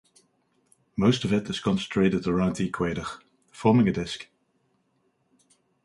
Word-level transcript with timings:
Most 0.97 1.25
of 1.25 1.31
it 1.31 1.47
is 1.47 1.59
concentrated 1.59 2.25
around 2.25 2.55
the 2.55 2.65
equator, 2.65 3.03
forming 3.51 3.87
a 3.87 3.93
disk. 3.93 4.27